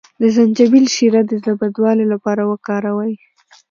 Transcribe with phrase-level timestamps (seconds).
[0.21, 3.13] د زنجبیل شیره د زړه بدوالي لپاره وکاروئ